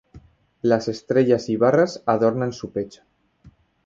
[0.63, 3.03] Las Estrellas y barras adornan su pecho.